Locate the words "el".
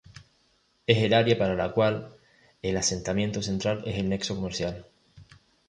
0.97-1.13, 2.63-2.75, 3.99-4.09